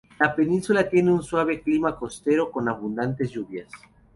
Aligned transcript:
La 0.19 0.35
península 0.35 0.89
tiene 0.89 1.11
un 1.13 1.21
suave 1.21 1.61
clima 1.61 1.95
costero, 1.95 2.49
con 2.49 2.67
abundantes 2.67 3.29
lluvias. 3.29 3.71